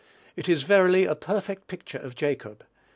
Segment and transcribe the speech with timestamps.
[0.35, 2.63] It is verily a perfect picture of Jacob.